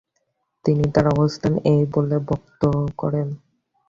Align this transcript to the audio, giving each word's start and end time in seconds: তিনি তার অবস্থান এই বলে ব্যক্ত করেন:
তিনি 0.65 0.83
তার 0.93 1.05
অবস্থান 1.07 1.53
এই 1.71 1.81
বলে 1.93 2.17
ব্যক্ত 2.27 2.61
করেন: 2.97 3.27